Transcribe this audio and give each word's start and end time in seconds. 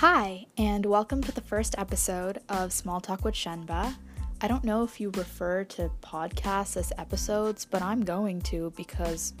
Hi, 0.00 0.46
and 0.56 0.86
welcome 0.86 1.22
to 1.24 1.30
the 1.30 1.42
first 1.42 1.74
episode 1.76 2.38
of 2.48 2.72
Small 2.72 3.02
Talk 3.02 3.22
with 3.22 3.34
Shenba. 3.34 3.94
I 4.40 4.48
don't 4.48 4.64
know 4.64 4.82
if 4.82 4.98
you 4.98 5.10
refer 5.10 5.64
to 5.64 5.90
podcasts 6.00 6.78
as 6.78 6.90
episodes, 6.96 7.66
but 7.66 7.82
I'm 7.82 8.02
going 8.02 8.40
to 8.48 8.72
because 8.78 9.34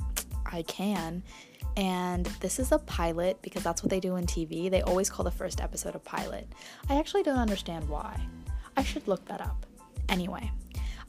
I 0.44 0.60
can. 0.64 1.22
And 1.78 2.26
this 2.40 2.58
is 2.58 2.72
a 2.72 2.78
pilot 2.78 3.38
because 3.40 3.62
that's 3.62 3.82
what 3.82 3.88
they 3.88 4.00
do 4.00 4.16
in 4.16 4.26
TV. 4.26 4.70
They 4.70 4.82
always 4.82 5.08
call 5.08 5.24
the 5.24 5.30
first 5.30 5.62
episode 5.62 5.94
a 5.94 5.98
pilot. 5.98 6.46
I 6.90 6.98
actually 6.98 7.22
don't 7.22 7.38
understand 7.38 7.88
why. 7.88 8.20
I 8.76 8.84
should 8.84 9.08
look 9.08 9.24
that 9.28 9.40
up. 9.40 9.64
Anyway, 10.10 10.52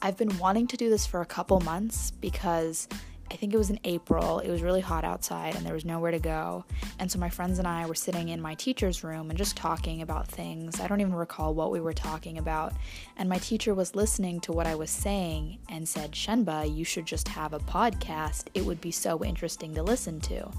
I've 0.01 0.15
been 0.15 0.37
wanting 0.37 0.67
to 0.67 0.77
do 0.77 0.89
this 0.89 1.05
for 1.05 1.19
a 1.19 1.25
couple 1.25 1.59
months 1.59 2.11
because 2.11 2.87
I 3.31 3.35
think 3.37 3.53
it 3.53 3.57
was 3.57 3.69
in 3.69 3.79
April. 3.85 4.39
It 4.39 4.49
was 4.49 4.61
really 4.61 4.81
hot 4.81 5.05
outside 5.05 5.55
and 5.55 5.65
there 5.65 5.73
was 5.73 5.85
nowhere 5.85 6.11
to 6.11 6.19
go. 6.19 6.65
And 6.99 7.09
so 7.09 7.17
my 7.17 7.29
friends 7.29 7.59
and 7.59 7.67
I 7.67 7.85
were 7.85 7.95
sitting 7.95 8.27
in 8.27 8.41
my 8.41 8.55
teacher's 8.55 9.05
room 9.05 9.29
and 9.29 9.37
just 9.37 9.55
talking 9.55 10.01
about 10.01 10.27
things. 10.27 10.81
I 10.81 10.87
don't 10.87 10.99
even 10.99 11.13
recall 11.13 11.53
what 11.53 11.71
we 11.71 11.79
were 11.79 11.93
talking 11.93 12.37
about. 12.37 12.73
And 13.15 13.29
my 13.29 13.37
teacher 13.37 13.73
was 13.73 13.95
listening 13.95 14.41
to 14.41 14.51
what 14.51 14.67
I 14.67 14.75
was 14.75 14.89
saying 14.89 15.59
and 15.69 15.87
said, 15.87 16.11
Shenba, 16.11 16.75
you 16.75 16.83
should 16.83 17.05
just 17.05 17.29
have 17.29 17.53
a 17.53 17.59
podcast. 17.59 18.47
It 18.53 18.65
would 18.65 18.81
be 18.81 18.91
so 18.91 19.23
interesting 19.23 19.73
to 19.75 19.81
listen 19.81 20.19
to. 20.21 20.51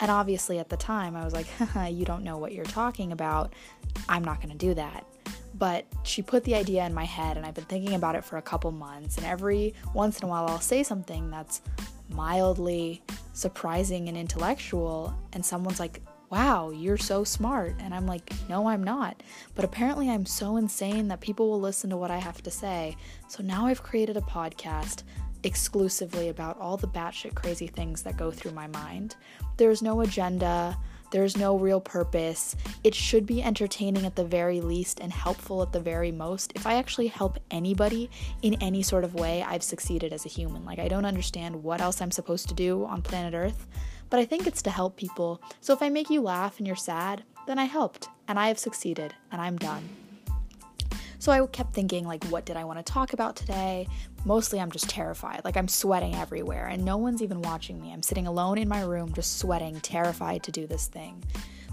And 0.00 0.10
obviously 0.10 0.58
at 0.58 0.70
the 0.70 0.76
time, 0.76 1.14
I 1.14 1.24
was 1.24 1.34
like, 1.34 1.46
you 1.88 2.04
don't 2.04 2.24
know 2.24 2.36
what 2.36 2.52
you're 2.52 2.64
talking 2.64 3.12
about. 3.12 3.52
I'm 4.08 4.24
not 4.24 4.38
going 4.38 4.50
to 4.50 4.58
do 4.58 4.74
that 4.74 5.06
but 5.54 5.84
she 6.04 6.22
put 6.22 6.44
the 6.44 6.54
idea 6.54 6.86
in 6.86 6.94
my 6.94 7.04
head 7.04 7.36
and 7.36 7.44
I've 7.44 7.54
been 7.54 7.64
thinking 7.64 7.94
about 7.94 8.14
it 8.14 8.24
for 8.24 8.36
a 8.36 8.42
couple 8.42 8.70
months 8.70 9.16
and 9.16 9.26
every 9.26 9.74
once 9.92 10.20
in 10.20 10.26
a 10.26 10.28
while 10.28 10.46
I'll 10.46 10.60
say 10.60 10.84
something 10.84 11.30
that's 11.32 11.62
mildly 12.18 13.00
surprising 13.32 14.08
and 14.08 14.18
intellectual, 14.18 15.16
and 15.32 15.46
someone's 15.46 15.78
like, 15.78 16.02
wow, 16.30 16.70
you're 16.70 16.98
so 16.98 17.22
smart. 17.22 17.76
And 17.78 17.94
I'm 17.94 18.06
like, 18.06 18.32
no, 18.48 18.68
I'm 18.68 18.82
not. 18.82 19.22
But 19.54 19.64
apparently, 19.64 20.10
I'm 20.10 20.26
so 20.26 20.56
insane 20.56 21.06
that 21.08 21.20
people 21.20 21.48
will 21.48 21.60
listen 21.60 21.88
to 21.90 21.96
what 21.96 22.10
I 22.10 22.18
have 22.18 22.42
to 22.42 22.50
say. 22.50 22.96
So 23.28 23.42
now 23.44 23.66
I've 23.66 23.84
created 23.84 24.16
a 24.16 24.22
podcast 24.22 25.04
exclusively 25.44 26.28
about 26.28 26.58
all 26.58 26.76
the 26.76 26.88
batshit 26.88 27.36
crazy 27.36 27.68
things 27.68 28.02
that 28.02 28.16
go 28.16 28.32
through 28.32 28.50
my 28.50 28.66
mind. 28.66 29.14
There's 29.56 29.80
no 29.80 30.00
agenda. 30.00 30.76
There's 31.10 31.36
no 31.36 31.56
real 31.56 31.80
purpose. 31.80 32.54
It 32.84 32.94
should 32.94 33.24
be 33.26 33.42
entertaining 33.42 34.04
at 34.04 34.16
the 34.16 34.24
very 34.24 34.60
least 34.60 35.00
and 35.00 35.12
helpful 35.12 35.62
at 35.62 35.72
the 35.72 35.80
very 35.80 36.12
most. 36.12 36.52
If 36.54 36.66
I 36.66 36.74
actually 36.74 37.06
help 37.06 37.38
anybody 37.50 38.10
in 38.42 38.54
any 38.54 38.82
sort 38.82 39.04
of 39.04 39.14
way, 39.14 39.42
I've 39.42 39.62
succeeded 39.62 40.12
as 40.12 40.26
a 40.26 40.28
human. 40.28 40.64
Like, 40.64 40.78
I 40.78 40.88
don't 40.88 41.06
understand 41.06 41.62
what 41.62 41.80
else 41.80 42.00
I'm 42.00 42.10
supposed 42.10 42.48
to 42.48 42.54
do 42.54 42.84
on 42.84 43.02
planet 43.02 43.34
Earth, 43.34 43.66
but 44.10 44.20
I 44.20 44.24
think 44.24 44.46
it's 44.46 44.62
to 44.62 44.70
help 44.70 44.96
people. 44.96 45.40
So 45.60 45.72
if 45.72 45.82
I 45.82 45.88
make 45.88 46.10
you 46.10 46.20
laugh 46.20 46.58
and 46.58 46.66
you're 46.66 46.76
sad, 46.76 47.24
then 47.46 47.58
I 47.58 47.64
helped, 47.64 48.08
and 48.26 48.38
I 48.38 48.48
have 48.48 48.58
succeeded, 48.58 49.14
and 49.32 49.40
I'm 49.40 49.56
done. 49.56 49.88
So 51.20 51.32
I 51.32 51.44
kept 51.46 51.74
thinking, 51.74 52.06
like, 52.06 52.24
what 52.26 52.46
did 52.46 52.56
I 52.56 52.64
want 52.64 52.78
to 52.78 52.92
talk 52.92 53.12
about 53.12 53.34
today? 53.34 53.88
Mostly, 54.24 54.60
I'm 54.60 54.70
just 54.70 54.88
terrified. 54.88 55.42
Like, 55.44 55.56
I'm 55.56 55.66
sweating 55.66 56.14
everywhere, 56.14 56.66
and 56.66 56.84
no 56.84 56.96
one's 56.96 57.22
even 57.22 57.42
watching 57.42 57.80
me. 57.80 57.92
I'm 57.92 58.02
sitting 58.02 58.28
alone 58.28 58.56
in 58.58 58.68
my 58.68 58.82
room, 58.82 59.12
just 59.12 59.38
sweating, 59.38 59.80
terrified 59.80 60.44
to 60.44 60.52
do 60.52 60.66
this 60.66 60.86
thing. 60.86 61.24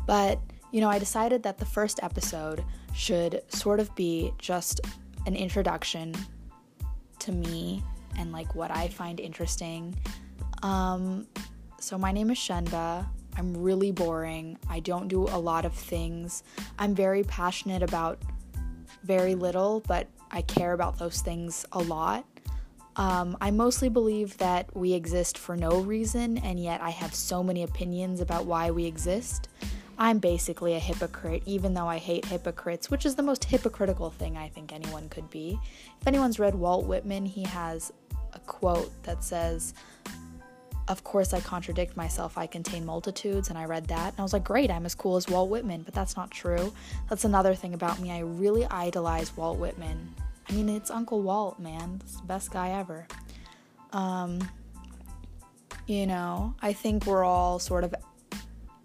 But, 0.08 0.40
you 0.72 0.82
know, 0.82 0.90
I 0.90 0.98
decided 0.98 1.44
that 1.44 1.60
the 1.60 1.66
first 1.66 2.00
episode 2.02 2.64
should 2.96 3.44
sort 3.50 3.80
of 3.80 3.94
be 3.96 4.34
just 4.40 4.82
an 5.28 5.36
introduction 5.36 6.16
to 7.20 7.32
me 7.32 7.84
and, 8.18 8.32
like, 8.32 8.56
what 8.56 8.72
I 8.72 8.88
find 8.88 9.20
interesting. 9.20 9.96
Um, 10.64 11.28
so, 11.80 12.00
my 12.00 12.12
name 12.12 12.32
is 12.32 12.38
Shenba. 12.40 13.06
I'm 13.38 13.56
really 13.56 13.92
boring. 13.92 14.58
I 14.70 14.80
don't 14.80 15.08
do 15.08 15.24
a 15.24 15.38
lot 15.38 15.66
of 15.66 15.74
things. 15.74 16.42
I'm 16.80 16.96
very 16.96 17.24
passionate 17.24 17.84
about 17.84 18.18
very 19.06 19.36
little, 19.36 19.82
but 19.88 20.08
I 20.32 20.42
care 20.42 20.74
about 20.74 20.98
those 20.98 21.22
things 21.22 21.66
a 21.72 21.80
lot. 21.80 22.26
Um, 22.98 23.38
I 23.42 23.52
mostly 23.52 23.90
believe 23.90 24.38
that 24.38 24.76
we 24.76 24.94
exist 24.94 25.38
for 25.38 25.56
no 25.56 25.82
reason, 25.82 26.38
and 26.40 26.60
yet 26.60 26.82
I 26.82 26.90
have 26.92 27.14
so 27.14 27.44
many 27.44 27.64
opinions 27.64 28.22
about 28.22 28.46
why 28.46 28.72
we 28.72 28.86
exist. 28.86 29.50
I'm 29.98 30.20
basically 30.20 30.76
a 30.76 30.80
hypocrite, 30.80 31.44
even 31.46 31.74
though 31.74 31.88
I 31.88 31.98
hate 31.98 32.26
hypocrites, 32.26 32.90
which 32.90 33.06
is 33.06 33.16
the 33.16 33.24
most 33.24 33.46
hypocritical 33.46 34.10
thing 34.10 34.38
I 34.38 34.50
think 34.50 34.74
anyone 34.74 35.10
could 35.10 35.30
be. 35.30 35.60
If 36.02 36.08
anyone's 36.08 36.40
read 36.40 36.56
Walt 36.56 36.86
Whitman, 36.86 37.26
he 37.26 37.44
has 37.44 37.94
a 38.34 38.40
quote 38.40 38.92
that 39.04 39.24
says, 39.24 39.74
of 40.88 41.04
course, 41.04 41.34
I 41.34 41.40
contradict 41.40 41.98
myself. 41.98 42.38
I 42.38 42.46
contain 42.46 42.86
multitudes, 42.86 43.50
and 43.50 43.58
I 43.58 43.66
read 43.66 43.88
that, 43.88 44.14
and 44.14 44.20
I 44.20 44.24
was 44.24 44.34
like, 44.34 44.44
great, 44.44 44.70
I'm 44.70 44.86
as 44.86 44.94
cool 44.94 45.16
as 45.16 45.28
Walt 45.28 45.50
Whitman, 45.50 45.82
but 45.82 45.94
that's 45.94 46.16
not 46.16 46.30
true. 46.30 46.74
That's 47.10 47.26
another 47.26 47.56
thing 47.56 47.74
about 47.74 48.00
me. 48.00 48.12
I 48.12 48.20
really 48.20 48.66
idolize 48.66 49.36
Walt 49.36 49.58
Whitman. 49.58 50.14
I 50.48 50.54
mean, 50.54 50.70
it's 50.70 50.92
Uncle 50.92 51.22
Walt, 51.24 51.60
man. 51.60 52.02
It's 52.04 52.18
the 52.18 52.28
best 52.28 52.52
guy 52.52 52.70
ever. 52.70 53.08
Um, 53.94 54.48
you 55.88 56.06
know, 56.06 56.56
I 56.62 56.74
think 56.74 57.06
we're 57.06 57.24
all 57.24 57.58
sort 57.58 57.84
of 57.84 57.96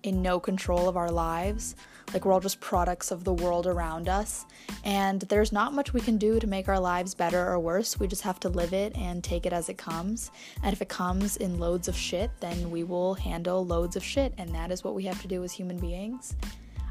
in 0.02 0.22
no 0.22 0.40
control 0.40 0.88
of 0.88 0.96
our 0.96 1.10
lives. 1.10 1.76
Like 2.12 2.24
we're 2.24 2.32
all 2.32 2.40
just 2.40 2.60
products 2.60 3.10
of 3.10 3.24
the 3.24 3.32
world 3.32 3.66
around 3.66 4.08
us. 4.08 4.44
And 4.84 5.20
there's 5.22 5.52
not 5.52 5.72
much 5.74 5.92
we 5.92 6.00
can 6.00 6.18
do 6.18 6.40
to 6.40 6.46
make 6.46 6.68
our 6.68 6.80
lives 6.80 7.14
better 7.14 7.46
or 7.46 7.58
worse. 7.58 8.00
We 8.00 8.08
just 8.08 8.22
have 8.22 8.40
to 8.40 8.48
live 8.48 8.72
it 8.72 8.96
and 8.96 9.22
take 9.22 9.46
it 9.46 9.52
as 9.52 9.68
it 9.68 9.78
comes. 9.78 10.30
And 10.62 10.72
if 10.72 10.82
it 10.82 10.88
comes 10.88 11.36
in 11.36 11.58
loads 11.58 11.86
of 11.86 11.96
shit, 11.96 12.30
then 12.40 12.70
we 12.70 12.82
will 12.82 13.14
handle 13.14 13.64
loads 13.64 13.94
of 13.94 14.02
shit. 14.02 14.34
And 14.38 14.52
that 14.54 14.72
is 14.72 14.82
what 14.82 14.94
we 14.94 15.04
have 15.04 15.22
to 15.22 15.28
do 15.28 15.44
as 15.44 15.52
human 15.52 15.78
beings. 15.78 16.34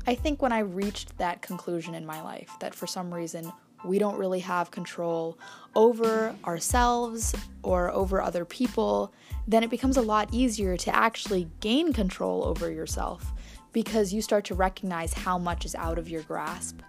I 0.08 0.16
think 0.16 0.42
when 0.42 0.54
I 0.54 0.60
reached 0.60 1.18
that 1.18 1.42
conclusion 1.42 1.96
in 1.96 2.06
my 2.06 2.22
life, 2.22 2.50
that 2.62 2.74
for 2.74 2.88
some 2.88 3.14
reason 3.14 3.52
we 3.86 4.00
don't 4.00 4.18
really 4.18 4.40
have 4.40 4.72
control 4.72 5.38
over 5.76 6.36
ourselves 6.46 7.36
or 7.64 7.92
over 7.92 8.22
other 8.22 8.46
people, 8.46 9.14
then 9.48 9.64
it 9.64 9.70
becomes 9.70 9.98
a 9.98 10.02
lot 10.02 10.30
easier 10.34 10.78
to 10.78 10.96
actually 10.96 11.50
gain 11.60 11.94
control 11.94 12.44
over 12.44 12.72
yourself 12.72 13.34
because 13.72 14.14
you 14.14 14.22
start 14.22 14.46
to 14.46 14.56
recognize 14.56 15.14
how 15.14 15.38
much 15.38 15.66
is 15.66 15.76
out 15.76 15.98
of 15.98 16.10
your 16.10 16.24
grasp. 16.24 16.80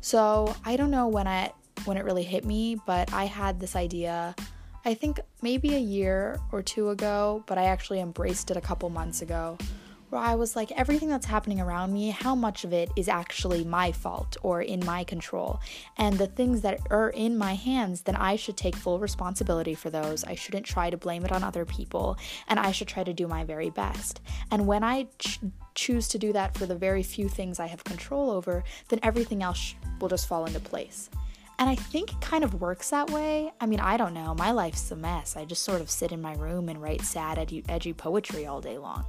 So, 0.00 0.54
I 0.64 0.76
don't 0.76 0.90
know 0.90 1.08
when 1.08 1.26
I 1.26 1.52
when 1.84 1.96
it 1.96 2.04
really 2.04 2.24
hit 2.24 2.44
me, 2.44 2.76
but 2.86 3.12
I 3.12 3.24
had 3.24 3.60
this 3.60 3.76
idea 3.76 4.34
I 4.84 4.94
think 4.94 5.20
maybe 5.42 5.74
a 5.74 5.78
year 5.78 6.38
or 6.52 6.62
two 6.62 6.90
ago, 6.90 7.44
but 7.46 7.58
I 7.58 7.64
actually 7.64 8.00
embraced 8.00 8.50
it 8.50 8.56
a 8.56 8.60
couple 8.60 8.88
months 8.90 9.22
ago 9.22 9.58
where 10.10 10.20
I 10.20 10.34
was 10.34 10.56
like, 10.56 10.70
everything 10.72 11.08
that's 11.08 11.26
happening 11.26 11.60
around 11.60 11.92
me, 11.92 12.10
how 12.10 12.34
much 12.34 12.64
of 12.64 12.72
it 12.72 12.90
is 12.96 13.08
actually 13.08 13.64
my 13.64 13.92
fault 13.92 14.36
or 14.42 14.62
in 14.62 14.84
my 14.84 15.04
control? 15.04 15.60
And 15.98 16.16
the 16.16 16.26
things 16.26 16.62
that 16.62 16.80
are 16.90 17.10
in 17.10 17.36
my 17.36 17.54
hands, 17.54 18.02
then 18.02 18.16
I 18.16 18.36
should 18.36 18.56
take 18.56 18.74
full 18.74 18.98
responsibility 18.98 19.74
for 19.74 19.90
those. 19.90 20.24
I 20.24 20.34
shouldn't 20.34 20.64
try 20.64 20.88
to 20.88 20.96
blame 20.96 21.24
it 21.24 21.32
on 21.32 21.44
other 21.44 21.66
people, 21.66 22.16
and 22.48 22.58
I 22.58 22.72
should 22.72 22.88
try 22.88 23.04
to 23.04 23.12
do 23.12 23.28
my 23.28 23.44
very 23.44 23.68
best. 23.68 24.20
And 24.50 24.66
when 24.66 24.82
I 24.82 25.08
ch- 25.18 25.40
choose 25.78 26.08
to 26.08 26.18
do 26.18 26.32
that 26.32 26.56
for 26.58 26.66
the 26.66 26.74
very 26.74 27.04
few 27.04 27.28
things 27.28 27.60
I 27.60 27.66
have 27.66 27.84
control 27.84 28.30
over, 28.30 28.64
then 28.88 28.98
everything 29.02 29.44
else 29.44 29.76
will 30.00 30.08
just 30.08 30.26
fall 30.26 30.44
into 30.44 30.58
place. 30.58 31.08
And 31.60 31.70
I 31.70 31.76
think 31.76 32.12
it 32.12 32.20
kind 32.20 32.42
of 32.42 32.60
works 32.60 32.90
that 32.90 33.10
way. 33.10 33.52
I 33.60 33.66
mean, 33.66 33.80
I 33.80 33.96
don't 33.96 34.14
know. 34.14 34.34
My 34.34 34.50
life's 34.50 34.90
a 34.90 34.96
mess. 34.96 35.36
I 35.36 35.44
just 35.44 35.62
sort 35.62 35.80
of 35.80 35.88
sit 35.88 36.10
in 36.10 36.20
my 36.20 36.34
room 36.34 36.68
and 36.68 36.82
write 36.82 37.02
sad, 37.02 37.38
edgy, 37.38 37.64
edgy 37.68 37.92
poetry 37.92 38.46
all 38.46 38.60
day 38.60 38.76
long. 38.76 39.04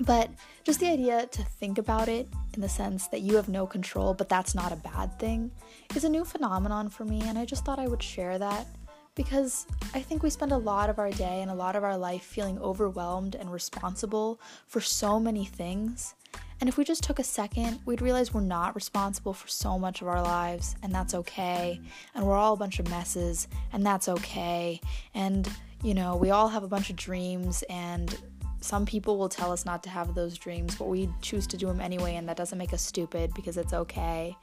But 0.00 0.30
just 0.64 0.80
the 0.80 0.88
idea 0.88 1.26
to 1.26 1.42
think 1.42 1.78
about 1.78 2.08
it 2.08 2.28
in 2.52 2.60
the 2.60 2.68
sense 2.68 3.06
that 3.08 3.22
you 3.22 3.36
have 3.36 3.48
no 3.48 3.66
control, 3.66 4.12
but 4.12 4.28
that's 4.28 4.54
not 4.54 4.72
a 4.72 4.76
bad 4.76 5.18
thing, 5.18 5.50
is 5.94 6.04
a 6.04 6.08
new 6.08 6.24
phenomenon 6.24 6.90
for 6.90 7.06
me, 7.06 7.22
and 7.22 7.38
I 7.38 7.46
just 7.46 7.64
thought 7.64 7.78
I 7.78 7.88
would 7.88 8.02
share 8.02 8.38
that 8.38 8.66
because 9.16 9.66
I 9.94 10.00
think 10.00 10.22
we 10.22 10.30
spend 10.30 10.52
a 10.52 10.58
lot 10.58 10.88
of 10.88 11.00
our 11.00 11.10
day 11.10 11.42
and 11.42 11.50
a 11.50 11.54
lot 11.54 11.74
of 11.74 11.82
our 11.82 11.96
life 11.96 12.22
feeling 12.22 12.58
overwhelmed 12.60 13.34
and 13.34 13.50
responsible 13.50 14.40
for 14.68 14.80
so 14.80 15.18
many 15.18 15.44
things. 15.44 16.14
And 16.60 16.68
if 16.68 16.76
we 16.76 16.84
just 16.84 17.02
took 17.02 17.18
a 17.18 17.24
second, 17.24 17.80
we'd 17.84 18.00
realize 18.00 18.32
we're 18.32 18.40
not 18.40 18.74
responsible 18.74 19.32
for 19.32 19.48
so 19.48 19.78
much 19.78 20.00
of 20.00 20.08
our 20.08 20.22
lives, 20.22 20.76
and 20.82 20.94
that's 20.94 21.12
okay. 21.12 21.80
And 22.14 22.26
we're 22.26 22.36
all 22.36 22.54
a 22.54 22.56
bunch 22.56 22.78
of 22.78 22.88
messes, 22.88 23.48
and 23.72 23.84
that's 23.84 24.08
okay. 24.08 24.80
And, 25.14 25.48
you 25.82 25.92
know, 25.92 26.16
we 26.16 26.30
all 26.30 26.48
have 26.48 26.62
a 26.62 26.68
bunch 26.68 26.88
of 26.88 26.96
dreams, 26.96 27.62
and 27.68 28.16
some 28.60 28.86
people 28.86 29.18
will 29.18 29.28
tell 29.28 29.52
us 29.52 29.66
not 29.66 29.82
to 29.82 29.90
have 29.90 30.14
those 30.14 30.38
dreams, 30.38 30.76
but 30.76 30.88
we 30.88 31.10
choose 31.20 31.46
to 31.48 31.58
do 31.58 31.66
them 31.66 31.80
anyway, 31.80 32.16
and 32.16 32.26
that 32.28 32.38
doesn't 32.38 32.56
make 32.56 32.72
us 32.72 32.82
stupid 32.82 33.34
because 33.34 33.58
it's 33.58 33.74
okay. 33.74 34.34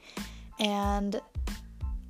And 0.60 1.20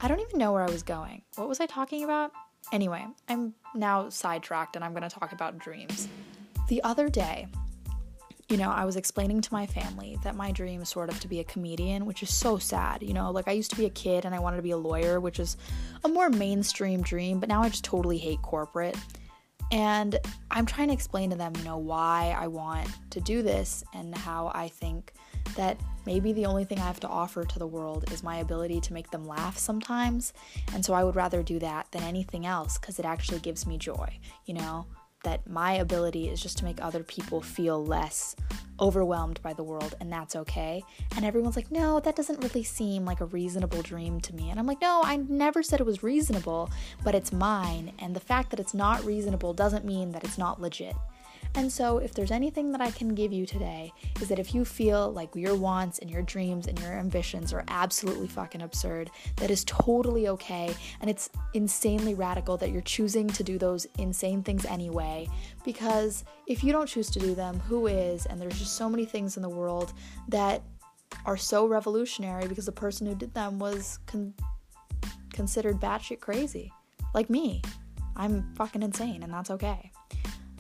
I 0.01 0.09
don't 0.09 0.19
even 0.19 0.38
know 0.38 0.51
where 0.51 0.63
I 0.63 0.69
was 0.69 0.83
going. 0.83 1.21
What 1.35 1.47
was 1.47 1.61
I 1.61 1.65
talking 1.65 2.03
about? 2.03 2.33
Anyway, 2.71 3.06
I'm 3.27 3.54
now 3.75 4.10
sidetracked 4.10 4.75
and 4.75 4.83
I'm 4.83 4.94
going 4.94 5.07
to 5.07 5.10
talk 5.10 5.31
about 5.31 5.60
dreams. 5.60 6.07
The 6.69 6.81
other 6.83 7.10
day, 7.10 7.48
you 8.50 8.57
know, 8.57 8.69
I 8.69 8.86
was 8.86 8.95
explaining 8.95 9.42
to 9.42 9.54
my 9.54 9.65
family 9.65 10.18
that 10.24 10.36
my 10.36 10.51
dream 10.51 10.81
is 10.81 10.89
sort 10.89 11.10
of 11.10 11.19
to 11.21 11.27
be 11.27 11.39
a 11.39 11.44
comedian, 11.44 12.06
which 12.06 12.24
is 12.24 12.33
so 12.33 12.57
sad. 12.57 13.01
You 13.01 13.13
know, 13.13 13.31
like 13.31 13.48
I 13.48 13.51
used 13.51 13.71
to 13.71 13.77
be 13.77 13.86
a 13.86 13.89
kid 13.89 14.25
and 14.25 14.36
I 14.36 14.39
wanted 14.39 14.57
to 14.57 14.63
be 14.63 14.71
a 14.71 14.77
lawyer, 14.77 15.19
which 15.19 15.39
is 15.39 15.57
a 16.04 16.07
more 16.07 16.30
mainstream 16.30 17.01
dream, 17.01 17.39
but 17.39 17.50
now 17.50 17.63
I 17.63 17.69
just 17.69 17.83
totally 17.83 18.18
hate 18.18 18.42
corporate. 18.42 18.95
And 19.71 20.19
I'm 20.51 20.65
trying 20.65 20.89
to 20.89 20.94
explain 20.94 21.31
to 21.31 21.36
them, 21.36 21.54
you 21.57 21.63
know, 21.63 21.77
why 21.77 22.36
I 22.38 22.48
want 22.48 22.89
to 23.12 23.21
do 23.21 23.42
this 23.42 23.83
and 23.94 24.15
how 24.15 24.51
I 24.54 24.68
think 24.68 25.13
that 25.55 25.77
maybe 26.05 26.33
the 26.33 26.45
only 26.45 26.65
thing 26.65 26.79
I 26.79 26.88
have 26.88 27.00
to 27.01 27.07
offer 27.07 27.44
to 27.44 27.59
the 27.59 27.67
world 27.67 28.11
is 28.11 28.23
my 28.23 28.38
ability 28.38 28.81
to 28.81 28.94
make 28.94 29.11
them 29.11 29.27
laugh 29.27 29.57
sometimes. 29.57 30.33
And 30.73 30.83
so 30.83 30.94
I 30.94 31.03
would 31.03 31.15
rather 31.15 31.44
do 31.44 31.59
that 31.59 31.91
than 31.91 32.03
anything 32.03 32.45
else 32.45 32.77
because 32.77 33.00
it 33.00 33.05
actually 33.05 33.39
gives 33.39 33.65
me 33.65 33.77
joy, 33.77 34.19
you 34.45 34.53
know? 34.53 34.85
That 35.23 35.50
my 35.50 35.75
ability 35.75 36.27
is 36.27 36.41
just 36.41 36.57
to 36.57 36.65
make 36.65 36.83
other 36.83 37.01
people 37.01 37.41
feel 37.41 37.85
less 37.85 38.35
overwhelmed 38.77 39.41
by 39.41 39.53
the 39.53 39.63
world, 39.63 39.95
and 40.01 40.11
that's 40.11 40.35
okay. 40.35 40.83
And 41.15 41.23
everyone's 41.23 41.55
like, 41.55 41.71
no, 41.71 42.01
that 42.01 42.17
doesn't 42.17 42.44
really 42.44 42.63
seem 42.63 43.05
like 43.05 43.21
a 43.21 43.25
reasonable 43.25 43.81
dream 43.81 44.19
to 44.19 44.35
me. 44.35 44.50
And 44.50 44.59
I'm 44.59 44.65
like, 44.65 44.81
no, 44.81 45.01
I 45.01 45.15
never 45.15 45.63
said 45.63 45.79
it 45.79 45.85
was 45.85 46.03
reasonable, 46.03 46.69
but 47.05 47.15
it's 47.15 47.31
mine. 47.31 47.94
And 48.00 48.13
the 48.13 48.19
fact 48.19 48.50
that 48.50 48.59
it's 48.59 48.73
not 48.73 49.05
reasonable 49.05 49.53
doesn't 49.53 49.85
mean 49.85 50.11
that 50.11 50.25
it's 50.25 50.38
not 50.38 50.59
legit. 50.59 50.95
And 51.55 51.71
so, 51.71 52.00
if 52.00 52.13
there's 52.13 52.31
anything 52.31 52.71
that 52.71 52.81
I 52.81 52.89
can 52.91 53.13
give 53.13 53.31
you 53.31 53.45
today, 53.45 53.91
is 54.19 54.27
that 54.29 54.39
if 54.39 54.55
you 54.55 54.65
feel 54.65 55.11
like 55.11 55.35
your 55.35 55.55
wants 55.55 56.00
and 56.00 56.09
your 56.09 56.23
dreams 56.23 56.67
and 56.67 56.79
your 56.79 56.94
ambitions 56.94 57.53
are 57.53 57.63
absolutely 57.67 58.27
fucking 58.27 58.61
absurd, 58.61 59.11
that 59.38 59.51
is 59.51 59.63
totally 59.65 60.27
okay. 60.29 60.75
And 61.01 61.09
it's 61.09 61.29
insanely 61.53 62.15
radical 62.15 62.57
that 62.57 62.71
you're 62.71 62.81
choosing 62.81 63.27
to 63.27 63.44
do 63.44 63.59
those 63.59 63.85
insane 64.00 64.41
things 64.41 64.65
anyway. 64.65 65.27
Because 65.63 66.23
if 66.47 66.63
you 66.63 66.71
don't 66.71 66.88
choose 66.88 67.11
to 67.11 67.19
do 67.19 67.35
them, 67.35 67.59
who 67.59 67.85
is? 67.88 68.25
And 68.25 68.41
there's 68.41 68.57
just 68.57 68.75
so 68.75 68.89
many 68.89 69.05
things 69.05 69.38
in 69.38 69.44
the 69.44 69.50
world 69.50 69.94
that 70.29 70.63
are 71.25 71.38
so 71.38 71.67
revolutionary 71.67 72.47
because 72.47 72.65
the 72.65 72.71
person 72.71 73.05
who 73.05 73.15
did 73.15 73.33
them 73.33 73.59
was 73.59 74.00
con- 74.07 74.33
considered 75.33 75.79
batshit 75.79 76.19
crazy. 76.19 76.71
Like 77.13 77.29
me. 77.29 77.61
I'm 78.15 78.53
fucking 78.55 78.83
insane, 78.83 79.23
and 79.23 79.33
that's 79.33 79.50
okay. 79.50 79.91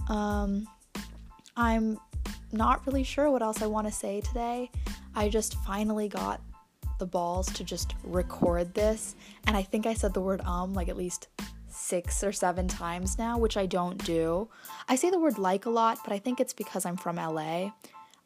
Um, 0.09 0.67
I'm 1.55 1.99
not 2.51 2.85
really 2.85 3.03
sure 3.03 3.29
what 3.29 3.41
else 3.41 3.61
I 3.61 3.67
want 3.67 3.87
to 3.87 3.93
say 3.93 4.21
today. 4.21 4.71
I 5.15 5.29
just 5.29 5.55
finally 5.63 6.07
got 6.07 6.41
the 6.99 7.05
balls 7.05 7.51
to 7.53 7.63
just 7.63 7.95
record 8.03 8.73
this, 8.73 9.15
and 9.47 9.57
I 9.57 9.63
think 9.63 9.85
I 9.85 9.93
said 9.93 10.13
the 10.13 10.21
word 10.21 10.41
um 10.41 10.73
like 10.73 10.89
at 10.89 10.97
least 10.97 11.27
six 11.67 12.23
or 12.23 12.31
seven 12.31 12.67
times 12.67 13.17
now, 13.17 13.37
which 13.37 13.57
I 13.57 13.65
don't 13.65 14.03
do. 14.05 14.47
I 14.87 14.95
say 14.95 15.09
the 15.09 15.19
word 15.19 15.37
like 15.37 15.65
a 15.65 15.69
lot, 15.69 15.99
but 16.03 16.13
I 16.13 16.19
think 16.19 16.39
it's 16.39 16.53
because 16.53 16.85
I'm 16.85 16.97
from 16.97 17.17
LA. 17.17 17.71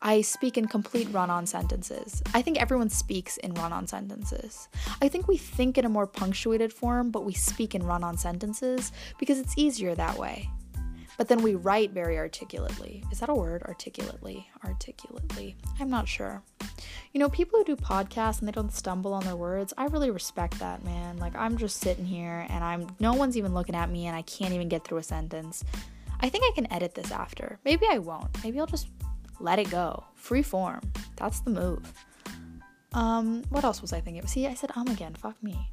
I 0.02 0.22
speak 0.22 0.58
in 0.58 0.68
complete 0.68 1.08
run 1.12 1.32
on 1.32 1.48
sentences. 1.48 2.22
I 2.34 2.44
think 2.44 2.62
everyone 2.62 2.90
speaks 2.90 3.38
in 3.38 3.54
run 3.56 3.74
on 3.74 3.88
sentences. 3.88 4.70
I 5.02 5.08
think 5.08 5.28
we 5.28 5.38
think 5.38 5.78
in 5.78 5.86
a 5.86 5.90
more 5.90 6.06
punctuated 6.06 6.72
form, 6.72 7.10
but 7.10 7.26
we 7.26 7.34
speak 7.34 7.74
in 7.74 7.84
run 7.84 8.04
on 8.04 8.16
sentences 8.16 8.92
because 9.18 9.40
it's 9.40 9.58
easier 9.58 9.96
that 9.96 10.18
way. 10.18 10.50
But 11.18 11.28
then 11.28 11.42
we 11.42 11.56
write 11.56 11.92
very 11.92 12.18
articulately. 12.18 13.04
Is 13.12 13.19
that 13.19 13.30
a 13.30 13.34
word? 13.34 13.64
Articulately. 13.64 14.48
Articulately. 14.64 15.58
I'm 15.80 15.90
not 15.90 16.08
sure. 16.08 16.44
You 17.12 17.19
know, 17.19 17.30
people 17.30 17.58
who 17.58 17.66
do 17.66 17.75
podcasts 17.75 18.40
and 18.40 18.48
they 18.48 18.52
don't 18.52 18.72
stumble 18.72 19.14
on 19.14 19.24
their 19.24 19.36
words, 19.36 19.74
I 19.78 19.86
really 19.86 20.12
respect 20.12 20.60
that, 20.60 20.86
man. 20.86 21.18
Like 21.18 21.36
I'm 21.36 21.58
just 21.58 21.78
sitting 21.78 22.06
here 22.06 22.46
and 22.50 22.64
I'm 22.64 22.88
no 23.00 23.14
one's 23.14 23.36
even 23.36 23.56
looking 23.56 23.75
at 23.75 23.90
me 23.90 24.06
and 24.06 24.16
I 24.16 24.22
can't 24.22 24.54
even 24.54 24.69
get 24.69 24.84
through 24.84 25.00
a 25.00 25.04
sentence. 25.04 25.64
I 26.19 26.30
think 26.30 26.44
I 26.44 26.52
can 26.54 26.72
edit 26.72 26.94
this 26.94 27.12
after. 27.12 27.60
Maybe 27.66 27.88
I 27.90 27.98
won't. 27.98 28.44
Maybe 28.44 28.60
I'll 28.60 28.68
just 28.68 28.90
let 29.40 29.60
it 29.60 29.69
go. 29.72 30.04
Free 30.16 30.44
form. 30.44 30.81
That's 31.16 31.40
the 31.40 31.50
move. 31.50 31.94
Um, 32.94 33.44
what 33.50 33.64
else 33.64 33.81
was 33.81 33.94
I 33.94 34.02
thinking? 34.02 34.25
See, 34.28 34.48
I 34.48 34.54
said 34.54 34.72
um 34.75 34.88
again. 34.88 35.16
Fuck 35.16 35.42
me 35.42 35.72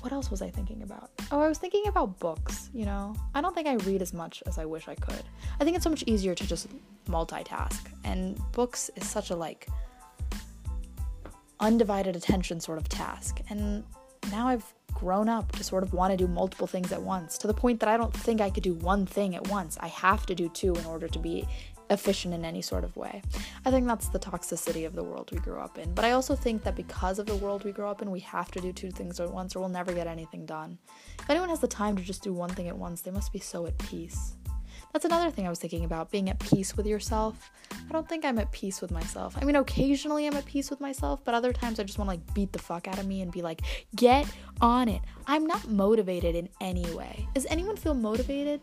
what 0.00 0.12
else 0.12 0.30
was 0.30 0.42
I 0.42 0.50
thinking 0.50 0.82
about? 0.82 1.10
Oh, 1.30 1.40
I 1.40 1.48
was 1.48 1.58
thinking 1.58 1.86
about 1.86 2.18
books, 2.18 2.70
you 2.72 2.84
know? 2.84 3.14
I 3.34 3.40
don't 3.40 3.54
think 3.54 3.66
I 3.66 3.74
read 3.74 4.02
as 4.02 4.12
much 4.12 4.42
as 4.46 4.58
I 4.58 4.64
wish 4.64 4.88
I 4.88 4.94
could. 4.94 5.22
I 5.60 5.64
think 5.64 5.76
it's 5.76 5.84
so 5.84 5.90
much 5.90 6.04
easier 6.06 6.34
to 6.34 6.46
just 6.46 6.68
multitask. 7.06 7.80
And 8.04 8.40
books 8.52 8.90
is 8.96 9.08
such 9.08 9.30
a 9.30 9.36
like 9.36 9.68
undivided 11.60 12.16
attention 12.16 12.60
sort 12.60 12.78
of 12.78 12.88
task. 12.88 13.40
And 13.50 13.84
now 14.30 14.48
I've 14.48 14.72
grown 14.94 15.28
up 15.28 15.52
to 15.52 15.64
sort 15.64 15.82
of 15.82 15.92
want 15.92 16.12
to 16.12 16.16
do 16.16 16.26
multiple 16.26 16.66
things 16.66 16.92
at 16.92 17.00
once 17.00 17.38
to 17.38 17.46
the 17.46 17.54
point 17.54 17.80
that 17.80 17.88
I 17.88 17.96
don't 17.96 18.12
think 18.12 18.40
I 18.40 18.50
could 18.50 18.62
do 18.62 18.74
one 18.74 19.06
thing 19.06 19.34
at 19.34 19.48
once. 19.48 19.78
I 19.80 19.88
have 19.88 20.26
to 20.26 20.34
do 20.34 20.48
two 20.48 20.74
in 20.74 20.84
order 20.86 21.08
to 21.08 21.18
be 21.18 21.46
efficient 21.90 22.34
in 22.34 22.44
any 22.44 22.62
sort 22.62 22.84
of 22.84 22.96
way. 22.96 23.22
I 23.64 23.70
think 23.70 23.86
that's 23.86 24.08
the 24.08 24.18
toxicity 24.18 24.86
of 24.86 24.94
the 24.94 25.02
world 25.02 25.30
we 25.32 25.38
grew 25.38 25.58
up 25.58 25.78
in. 25.78 25.94
But 25.94 26.04
I 26.04 26.12
also 26.12 26.34
think 26.34 26.62
that 26.64 26.76
because 26.76 27.18
of 27.18 27.26
the 27.26 27.36
world 27.36 27.64
we 27.64 27.72
grew 27.72 27.86
up 27.86 28.02
in, 28.02 28.10
we 28.10 28.20
have 28.20 28.50
to 28.52 28.60
do 28.60 28.72
two 28.72 28.90
things 28.90 29.20
at 29.20 29.32
once 29.32 29.54
or 29.54 29.60
we'll 29.60 29.68
never 29.68 29.92
get 29.92 30.06
anything 30.06 30.46
done. 30.46 30.78
If 31.18 31.30
anyone 31.30 31.48
has 31.48 31.60
the 31.60 31.68
time 31.68 31.96
to 31.96 32.02
just 32.02 32.22
do 32.22 32.32
one 32.32 32.50
thing 32.50 32.68
at 32.68 32.76
once, 32.76 33.00
they 33.00 33.10
must 33.10 33.32
be 33.32 33.38
so 33.38 33.66
at 33.66 33.76
peace. 33.78 34.34
That's 34.92 35.04
another 35.04 35.30
thing 35.30 35.46
I 35.46 35.50
was 35.50 35.58
thinking 35.58 35.84
about 35.84 36.10
being 36.10 36.30
at 36.30 36.38
peace 36.38 36.76
with 36.76 36.86
yourself. 36.86 37.50
I 37.70 37.92
don't 37.92 38.08
think 38.08 38.24
I'm 38.24 38.38
at 38.38 38.50
peace 38.52 38.80
with 38.80 38.90
myself. 38.90 39.36
I 39.40 39.44
mean, 39.44 39.56
occasionally 39.56 40.26
I'm 40.26 40.34
at 40.34 40.46
peace 40.46 40.70
with 40.70 40.80
myself, 40.80 41.22
but 41.24 41.34
other 41.34 41.52
times 41.52 41.78
I 41.78 41.84
just 41.84 41.98
want 41.98 42.08
to 42.08 42.12
like 42.16 42.34
beat 42.34 42.52
the 42.52 42.58
fuck 42.58 42.88
out 42.88 42.98
of 42.98 43.06
me 43.06 43.20
and 43.20 43.30
be 43.30 43.42
like, 43.42 43.62
get 43.94 44.26
on 44.60 44.88
it. 44.88 45.02
I'm 45.26 45.46
not 45.46 45.68
motivated 45.68 46.34
in 46.34 46.48
any 46.60 46.90
way. 46.94 47.26
Does 47.34 47.46
anyone 47.46 47.76
feel 47.76 47.94
motivated? 47.94 48.60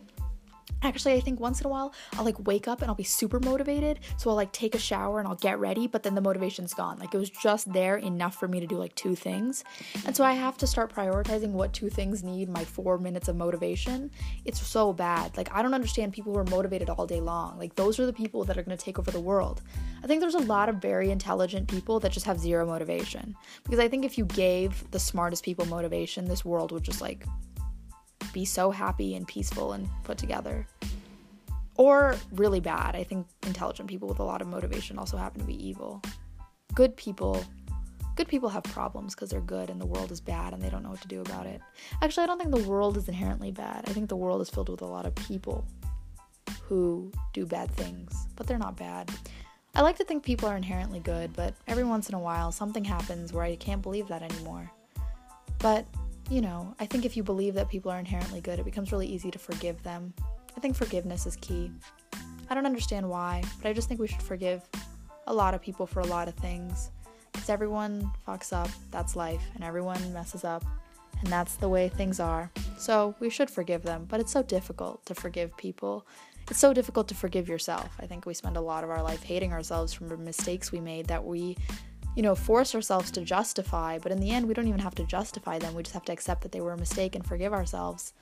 Actually, 0.81 1.13
I 1.13 1.19
think 1.19 1.39
once 1.39 1.61
in 1.61 1.65
a 1.65 1.69
while 1.69 1.93
I'll 2.13 2.25
like 2.25 2.47
wake 2.47 2.67
up 2.67 2.81
and 2.81 2.89
I'll 2.89 2.95
be 2.95 3.03
super 3.03 3.39
motivated. 3.39 3.99
So 4.17 4.29
I'll 4.29 4.35
like 4.35 4.51
take 4.51 4.75
a 4.75 4.79
shower 4.79 5.19
and 5.19 5.27
I'll 5.27 5.35
get 5.35 5.59
ready, 5.59 5.87
but 5.87 6.03
then 6.03 6.15
the 6.15 6.21
motivation's 6.21 6.73
gone. 6.73 6.99
Like 6.99 7.13
it 7.13 7.17
was 7.17 7.29
just 7.29 7.71
there 7.73 7.97
enough 7.97 8.35
for 8.35 8.47
me 8.47 8.59
to 8.59 8.67
do 8.67 8.77
like 8.77 8.93
two 8.95 9.15
things. 9.15 9.63
And 10.05 10.15
so 10.15 10.23
I 10.23 10.33
have 10.33 10.57
to 10.57 10.67
start 10.67 10.93
prioritizing 10.93 11.49
what 11.49 11.73
two 11.73 11.89
things 11.89 12.23
need 12.23 12.49
my 12.49 12.63
four 12.63 12.97
minutes 12.97 13.27
of 13.27 13.35
motivation. 13.35 14.11
It's 14.45 14.61
so 14.61 14.93
bad. 14.93 15.35
Like 15.37 15.53
I 15.53 15.61
don't 15.61 15.73
understand 15.73 16.13
people 16.13 16.33
who 16.33 16.39
are 16.39 16.45
motivated 16.45 16.89
all 16.89 17.07
day 17.07 17.21
long. 17.21 17.57
Like 17.57 17.75
those 17.75 17.99
are 17.99 18.05
the 18.05 18.13
people 18.13 18.43
that 18.43 18.57
are 18.57 18.63
gonna 18.63 18.77
take 18.77 18.99
over 18.99 19.11
the 19.11 19.19
world. 19.19 19.61
I 20.03 20.07
think 20.07 20.21
there's 20.21 20.35
a 20.35 20.39
lot 20.39 20.69
of 20.69 20.75
very 20.75 21.09
intelligent 21.09 21.67
people 21.67 21.99
that 22.01 22.11
just 22.11 22.25
have 22.25 22.39
zero 22.39 22.65
motivation. 22.65 23.35
Because 23.63 23.79
I 23.79 23.87
think 23.87 24.05
if 24.05 24.17
you 24.17 24.25
gave 24.25 24.89
the 24.91 24.99
smartest 24.99 25.43
people 25.43 25.65
motivation, 25.65 26.25
this 26.25 26.45
world 26.45 26.71
would 26.71 26.83
just 26.83 27.01
like 27.01 27.25
be 28.35 28.43
so 28.43 28.69
happy 28.69 29.15
and 29.15 29.25
peaceful 29.25 29.71
and 29.71 29.87
put 30.03 30.17
together. 30.17 30.67
Or 31.77 32.17
really 32.33 32.59
bad. 32.59 32.93
I 32.93 33.03
think 33.05 33.27
intelligent 33.47 33.89
people 33.89 34.09
with 34.09 34.19
a 34.19 34.23
lot 34.23 34.41
of 34.41 34.47
motivation 34.49 34.99
also 34.99 35.15
happen 35.15 35.39
to 35.39 35.47
be 35.47 35.65
evil. 35.65 36.01
Good 36.75 36.95
people 36.97 37.43
good 38.17 38.27
people 38.29 38.47
have 38.47 38.63
problems 38.63 39.13
because 39.13 39.29
they're 39.29 39.41
good 39.41 39.69
and 39.69 39.79
the 39.79 39.85
world 39.85 40.09
is 40.09 40.21
bad 40.21 40.53
and 40.53 40.61
they 40.61 40.69
don't 40.69 40.83
know 40.83 40.89
what 40.89 41.01
to 41.01 41.07
do 41.07 41.19
about 41.21 41.45
it. 41.45 41.61
Actually, 42.01 42.23
I 42.23 42.27
don't 42.27 42.39
think 42.39 42.55
the 42.55 42.69
world 42.69 42.95
is 42.95 43.09
inherently 43.09 43.51
bad. 43.51 43.83
I 43.87 43.91
think 43.91 44.07
the 44.07 44.15
world 44.15 44.41
is 44.41 44.49
filled 44.49 44.69
with 44.69 44.81
a 44.81 44.85
lot 44.85 45.05
of 45.05 45.13
people 45.15 45.65
who 46.61 47.11
do 47.33 47.45
bad 47.45 47.69
things, 47.71 48.27
but 48.37 48.47
they're 48.47 48.57
not 48.57 48.77
bad. 48.77 49.11
I 49.75 49.81
like 49.81 49.97
to 49.97 50.05
think 50.05 50.23
people 50.23 50.47
are 50.47 50.55
inherently 50.55 51.01
good, 51.01 51.33
but 51.33 51.53
every 51.67 51.83
once 51.83 52.07
in 52.07 52.15
a 52.15 52.19
while 52.19 52.53
something 52.53 52.85
happens 52.85 53.33
where 53.33 53.43
I 53.43 53.57
can't 53.57 53.81
believe 53.81 54.07
that 54.07 54.23
anymore. 54.23 54.71
But 55.59 55.85
you 56.29 56.41
know, 56.41 56.75
I 56.79 56.85
think 56.85 57.05
if 57.05 57.15
you 57.15 57.23
believe 57.23 57.53
that 57.53 57.69
people 57.69 57.91
are 57.91 57.99
inherently 57.99 58.41
good, 58.41 58.59
it 58.59 58.65
becomes 58.65 58.91
really 58.91 59.07
easy 59.07 59.29
to 59.31 59.39
forgive 59.39 59.81
them. 59.83 60.13
I 60.57 60.59
think 60.59 60.75
forgiveness 60.75 61.25
is 61.25 61.35
key. 61.37 61.71
I 62.49 62.55
don't 62.55 62.65
understand 62.65 63.07
why, 63.07 63.43
but 63.61 63.69
I 63.69 63.73
just 63.73 63.87
think 63.87 63.99
we 63.99 64.07
should 64.07 64.21
forgive 64.21 64.67
a 65.27 65.33
lot 65.33 65.53
of 65.53 65.61
people 65.61 65.85
for 65.85 65.99
a 65.99 66.05
lot 66.07 66.27
of 66.27 66.35
things. 66.35 66.91
Because 67.31 67.49
everyone 67.49 68.11
fucks 68.27 68.53
up, 68.53 68.69
that's 68.91 69.15
life, 69.15 69.43
and 69.55 69.63
everyone 69.63 70.13
messes 70.13 70.43
up, 70.43 70.63
and 71.19 71.27
that's 71.27 71.55
the 71.55 71.69
way 71.69 71.89
things 71.89 72.19
are. 72.19 72.49
So 72.77 73.13
we 73.19 73.29
should 73.29 73.49
forgive 73.49 73.83
them, 73.83 74.05
but 74.09 74.19
it's 74.19 74.31
so 74.31 74.41
difficult 74.41 75.05
to 75.05 75.15
forgive 75.15 75.55
people. 75.57 76.07
It's 76.49 76.59
so 76.59 76.73
difficult 76.73 77.07
to 77.09 77.15
forgive 77.15 77.49
yourself. 77.49 77.89
I 77.99 78.05
think 78.05 78.25
we 78.25 78.33
spend 78.33 78.57
a 78.57 78.61
lot 78.61 78.83
of 78.83 78.89
our 78.89 79.01
life 79.01 79.23
hating 79.23 79.51
ourselves 79.51 79.93
from 79.93 80.07
the 80.07 80.17
mistakes 80.17 80.71
we 80.71 80.79
made 80.79 81.07
that 81.07 81.23
we 81.23 81.57
you 82.15 82.21
know, 82.21 82.33
force 82.35 82.73
ourselves 82.73 83.11
to 83.11 83.21
justify, 83.21 83.99
but 83.99 84.11
in 84.11 84.19
the 84.19 84.31
end, 84.31 84.47
we 84.47 84.53
don't 84.53 84.67
even 84.67 84.79
have 84.79 84.95
to 84.95 85.03
justify 85.03 85.59
them. 85.59 85.75
We 85.75 85.83
just 85.83 85.93
have 85.93 86.05
to 86.05 86.13
accept 86.13 86.41
that 86.41 86.51
they 86.51 86.61
were 86.61 86.73
a 86.73 86.77
mistake 86.77 87.15
and 87.15 87.25
forgive 87.25 87.53
ourselves. 87.53 88.13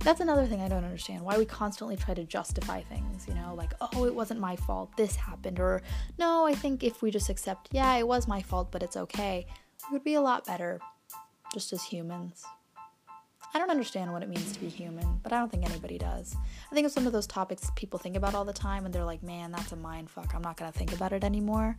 That's 0.00 0.20
another 0.20 0.44
thing 0.46 0.60
I 0.60 0.68
don't 0.68 0.84
understand 0.84 1.22
why 1.22 1.38
we 1.38 1.46
constantly 1.46 1.96
try 1.96 2.12
to 2.14 2.24
justify 2.24 2.82
things, 2.82 3.26
you 3.26 3.34
know, 3.34 3.54
like, 3.54 3.72
oh, 3.80 4.04
it 4.04 4.14
wasn't 4.14 4.40
my 4.40 4.56
fault, 4.56 4.94
this 4.96 5.16
happened, 5.16 5.58
or 5.58 5.82
no, 6.18 6.46
I 6.46 6.54
think 6.54 6.82
if 6.82 7.00
we 7.00 7.10
just 7.10 7.30
accept, 7.30 7.68
yeah, 7.72 7.94
it 7.96 8.06
was 8.06 8.28
my 8.28 8.42
fault, 8.42 8.70
but 8.70 8.82
it's 8.82 8.96
okay, 8.96 9.46
we 9.88 9.94
would 9.94 10.04
be 10.04 10.14
a 10.14 10.20
lot 10.20 10.46
better 10.46 10.78
just 11.54 11.72
as 11.72 11.82
humans. 11.82 12.44
I 13.54 13.58
don't 13.58 13.70
understand 13.70 14.12
what 14.12 14.22
it 14.22 14.28
means 14.28 14.52
to 14.52 14.60
be 14.60 14.68
human, 14.68 15.20
but 15.22 15.32
I 15.32 15.38
don't 15.38 15.50
think 15.50 15.64
anybody 15.64 15.96
does. 15.96 16.36
I 16.70 16.74
think 16.74 16.86
it's 16.86 16.96
one 16.96 17.06
of 17.06 17.12
those 17.12 17.26
topics 17.26 17.70
people 17.76 17.98
think 17.98 18.16
about 18.16 18.34
all 18.34 18.44
the 18.44 18.52
time 18.52 18.84
and 18.84 18.92
they're 18.92 19.04
like, 19.04 19.22
man, 19.22 19.52
that's 19.52 19.70
a 19.70 19.76
mind 19.76 20.10
fuck. 20.10 20.34
I'm 20.34 20.42
not 20.42 20.56
gonna 20.56 20.72
think 20.72 20.92
about 20.92 21.12
it 21.12 21.22
anymore. 21.22 21.76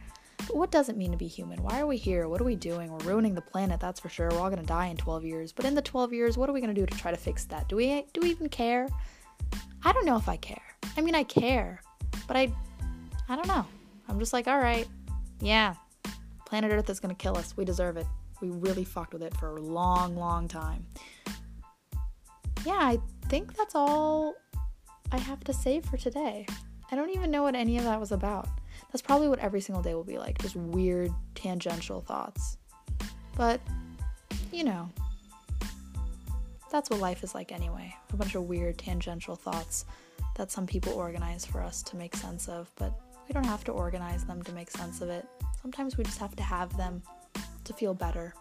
What 0.51 0.71
does 0.71 0.89
it 0.89 0.97
mean 0.97 1.11
to 1.11 1.17
be 1.17 1.27
human? 1.27 1.61
Why 1.63 1.79
are 1.79 1.87
we 1.87 1.97
here? 1.97 2.27
What 2.27 2.39
are 2.39 2.45
we 2.45 2.55
doing? 2.55 2.91
We're 2.91 2.99
ruining 2.99 3.35
the 3.35 3.41
planet, 3.41 3.79
that's 3.79 3.99
for 3.99 4.09
sure. 4.09 4.29
We're 4.29 4.39
all 4.39 4.49
gonna 4.49 4.63
die 4.63 4.87
in 4.87 4.97
12 4.97 5.25
years. 5.25 5.51
But 5.51 5.65
in 5.65 5.75
the 5.75 5.81
12 5.81 6.13
years, 6.13 6.37
what 6.37 6.49
are 6.49 6.53
we 6.53 6.61
gonna 6.61 6.73
do 6.73 6.85
to 6.85 6.97
try 6.97 7.11
to 7.11 7.17
fix 7.17 7.45
that? 7.45 7.67
Do 7.67 7.75
we 7.75 8.05
do 8.13 8.21
we 8.21 8.29
even 8.29 8.49
care? 8.49 8.87
I 9.83 9.91
don't 9.91 10.05
know 10.05 10.17
if 10.17 10.29
I 10.29 10.37
care. 10.37 10.61
I 10.97 11.01
mean, 11.01 11.15
I 11.15 11.23
care, 11.23 11.81
but 12.27 12.37
I 12.37 12.51
I 13.27 13.35
don't 13.35 13.47
know. 13.47 13.65
I'm 14.07 14.19
just 14.19 14.33
like, 14.33 14.47
all 14.47 14.59
right, 14.59 14.87
yeah, 15.39 15.75
planet 16.45 16.71
Earth 16.71 16.89
is 16.89 16.99
gonna 16.99 17.15
kill 17.15 17.37
us. 17.37 17.57
We 17.57 17.65
deserve 17.65 17.97
it. 17.97 18.07
We 18.41 18.49
really 18.49 18.83
fucked 18.83 19.13
with 19.13 19.23
it 19.23 19.35
for 19.37 19.55
a 19.55 19.61
long, 19.61 20.15
long 20.15 20.47
time. 20.47 20.85
Yeah, 22.65 22.79
I 22.79 22.99
think 23.29 23.55
that's 23.55 23.75
all 23.75 24.35
I 25.11 25.19
have 25.19 25.43
to 25.45 25.53
say 25.53 25.81
for 25.81 25.97
today. 25.97 26.45
I 26.91 26.95
don't 26.95 27.09
even 27.11 27.31
know 27.31 27.43
what 27.43 27.55
any 27.55 27.77
of 27.77 27.83
that 27.85 27.99
was 27.99 28.11
about. 28.11 28.47
That's 28.91 29.01
probably 29.01 29.27
what 29.27 29.39
every 29.39 29.61
single 29.61 29.83
day 29.83 29.93
will 29.93 30.03
be 30.03 30.17
like 30.17 30.37
just 30.39 30.55
weird, 30.55 31.11
tangential 31.33 32.01
thoughts. 32.01 32.57
But, 33.35 33.59
you 34.51 34.63
know, 34.63 34.89
that's 36.71 36.89
what 36.89 36.99
life 36.99 37.23
is 37.23 37.35
like 37.35 37.51
anyway 37.51 37.95
a 38.15 38.17
bunch 38.17 38.35
of 38.35 38.43
weird, 38.43 38.77
tangential 38.77 39.35
thoughts 39.35 39.85
that 40.35 40.49
some 40.49 40.65
people 40.65 40.93
organize 40.93 41.45
for 41.45 41.61
us 41.61 41.83
to 41.83 41.95
make 41.97 42.15
sense 42.15 42.47
of, 42.47 42.71
but 42.77 42.93
we 43.27 43.33
don't 43.33 43.45
have 43.45 43.63
to 43.65 43.71
organize 43.71 44.25
them 44.25 44.41
to 44.43 44.53
make 44.53 44.71
sense 44.71 45.01
of 45.01 45.09
it. 45.09 45.25
Sometimes 45.61 45.97
we 45.97 46.03
just 46.03 46.17
have 46.17 46.35
to 46.35 46.43
have 46.43 46.75
them 46.77 47.01
to 47.65 47.73
feel 47.73 47.93
better. 47.93 48.33